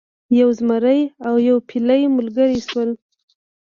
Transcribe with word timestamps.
یو 0.39 0.49
زمری 0.59 1.01
او 1.27 1.33
یو 1.47 1.57
فیلی 1.67 2.01
ملګري 2.15 2.59
شول. 2.67 2.89